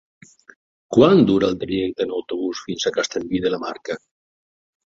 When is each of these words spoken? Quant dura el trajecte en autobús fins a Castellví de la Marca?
Quant 0.97 1.21
dura 1.31 1.49
el 1.53 1.59
trajecte 1.65 2.07
en 2.07 2.15
autobús 2.21 2.65
fins 2.71 2.87
a 2.87 2.93
Castellví 2.99 3.43
de 3.45 3.53
la 3.57 3.61
Marca? 3.67 4.01